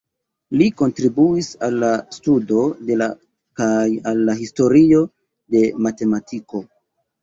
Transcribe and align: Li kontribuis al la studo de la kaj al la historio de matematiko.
Li 0.61 0.69
kontribuis 0.81 1.49
al 1.67 1.77
la 1.83 1.91
studo 2.17 2.63
de 2.89 2.99
la 3.03 3.11
kaj 3.63 3.71
al 4.15 4.27
la 4.33 4.39
historio 4.43 5.07
de 5.57 5.67
matematiko. 5.89 6.69